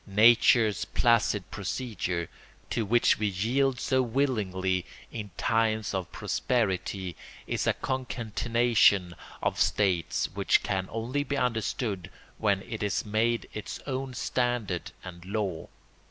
[0.07, 2.27] Nature's placid procedure,
[2.71, 10.25] to which we yield so willingly in times of prosperity, is a concatenation of states
[10.33, 12.09] which can only be understood
[12.39, 15.69] when it is made its own standard and law.